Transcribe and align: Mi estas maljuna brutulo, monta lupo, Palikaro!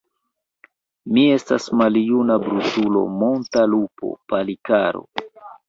Mi 1.17 1.25
estas 1.33 1.67
maljuna 1.83 2.39
brutulo, 2.47 3.05
monta 3.21 3.69
lupo, 3.77 4.13
Palikaro! 4.33 5.07